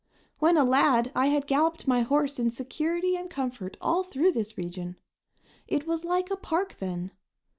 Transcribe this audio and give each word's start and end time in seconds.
When 0.39 0.57
a 0.57 0.63
lad 0.63 1.11
I 1.13 1.27
had 1.27 1.45
galloped 1.45 1.87
my 1.87 2.01
horse 2.01 2.39
in 2.39 2.49
security 2.49 3.15
and 3.15 3.29
comfort 3.29 3.77
all 3.79 4.01
through 4.01 4.31
this 4.31 4.57
region. 4.57 4.97
It 5.67 5.85
was 5.85 6.03
like 6.03 6.31
a 6.31 6.35
park 6.37 6.77
then. 6.79 7.11